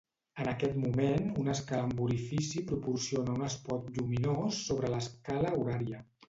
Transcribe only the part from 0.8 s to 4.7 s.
moment una escala amb orifici proporciona un espot lluminós